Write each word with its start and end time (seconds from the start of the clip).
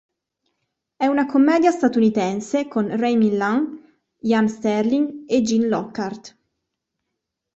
È 0.97 1.05
una 1.05 1.27
commedia 1.27 1.69
statunitense 1.69 2.67
con 2.67 2.97
Ray 2.97 3.15
Milland, 3.17 3.77
Jan 4.17 4.47
Sterling 4.49 5.25
e 5.27 5.43
Gene 5.43 5.67
Lockhart. 5.67 6.37